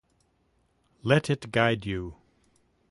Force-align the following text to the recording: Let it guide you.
Let 1.03 1.29
it 1.29 1.51
guide 1.51 1.85
you. 1.85 2.15